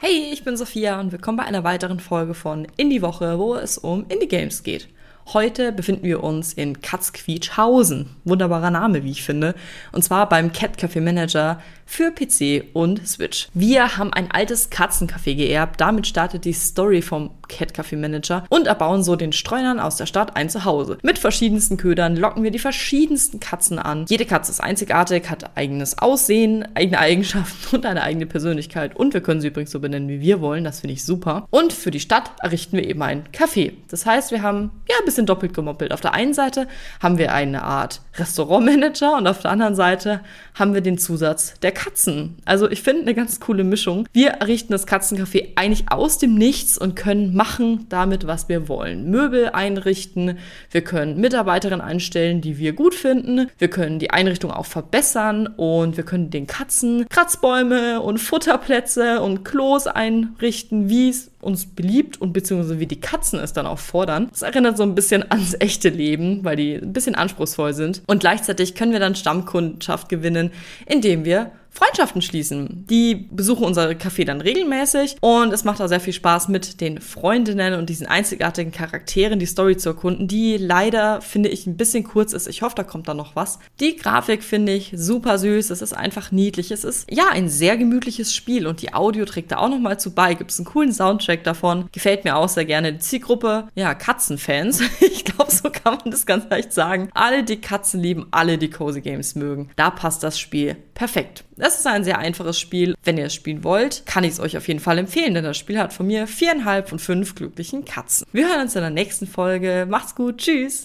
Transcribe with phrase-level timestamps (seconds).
[0.00, 3.78] Hey, ich bin Sophia und willkommen bei einer weiteren Folge von Indie Woche, wo es
[3.78, 4.88] um Indie Games geht.
[5.32, 8.10] Heute befinden wir uns in Katzquietschhausen.
[8.24, 9.54] Wunderbarer Name, wie ich finde.
[9.92, 13.48] Und zwar beim Cat Café Manager für PC und Switch.
[13.54, 15.80] Wir haben ein altes Katzencafé geerbt.
[15.80, 20.06] Damit startet die Story vom Cat Café Manager und erbauen so den Streunern aus der
[20.06, 20.98] Stadt ein Zuhause.
[21.02, 24.06] Mit verschiedensten Ködern locken wir die verschiedensten Katzen an.
[24.08, 28.96] Jede Katze ist einzigartig, hat eigenes Aussehen, eigene Eigenschaften und eine eigene Persönlichkeit.
[28.96, 30.64] Und wir können sie übrigens so benennen, wie wir wollen.
[30.64, 31.46] Das finde ich super.
[31.50, 33.72] Und für die Stadt errichten wir eben ein Café.
[33.88, 35.92] Das heißt, wir haben ja ein bisschen doppelt gemoppelt.
[35.92, 36.66] Auf der einen Seite
[37.02, 40.20] haben wir eine Art Restaurantmanager und auf der anderen Seite
[40.54, 42.36] haben wir den Zusatz der Katzen.
[42.44, 44.06] Also ich finde eine ganz coole Mischung.
[44.12, 49.10] Wir errichten das Katzencafé eigentlich aus dem Nichts und können machen damit, was wir wollen.
[49.10, 50.38] Möbel einrichten,
[50.70, 55.96] wir können Mitarbeiterinnen einstellen, die wir gut finden, wir können die Einrichtung auch verbessern und
[55.96, 62.32] wir können den Katzen Kratzbäume und Futterplätze und Klos einrichten, wie es uns beliebt und
[62.32, 64.28] beziehungsweise wie die Katzen es dann auch fordern.
[64.30, 68.02] Das erinnert so ein bisschen ans echte Leben, weil die ein bisschen anspruchsvoll sind.
[68.06, 70.50] Und gleichzeitig können wir dann Stammkundschaft gewinnen,
[70.86, 72.86] indem wir Freundschaften schließen.
[72.88, 77.00] Die besuchen unser Café dann regelmäßig und es macht auch sehr viel Spaß mit den
[77.00, 82.04] Freundinnen und diesen einzigartigen Charakteren die Story zu erkunden, die leider, finde ich, ein bisschen
[82.04, 82.46] kurz ist.
[82.46, 83.58] Ich hoffe, da kommt da noch was.
[83.80, 85.70] Die Grafik finde ich super süß.
[85.70, 86.70] Es ist einfach niedlich.
[86.70, 89.98] Es ist, ja, ein sehr gemütliches Spiel und die Audio trägt da auch noch mal
[89.98, 90.34] zu bei.
[90.34, 91.88] Gibt es einen coolen Soundtrack davon.
[91.90, 92.92] Gefällt mir auch sehr gerne.
[92.92, 94.80] Die Zielgruppe, ja, Katzenfans.
[95.00, 97.08] ich glaube, so kann man das ganz leicht sagen.
[97.14, 99.70] Alle, die Katzen lieben, alle, die Cozy Games mögen.
[99.74, 101.44] Da passt das Spiel perfekt.
[101.56, 102.94] Das ist ein sehr einfaches Spiel.
[103.04, 105.58] Wenn ihr es spielen wollt, kann ich es euch auf jeden Fall empfehlen, denn das
[105.58, 108.26] Spiel hat von mir viereinhalb von fünf glücklichen Katzen.
[108.32, 109.86] Wir hören uns in der nächsten Folge.
[109.88, 110.38] Macht's gut.
[110.38, 110.82] Tschüss.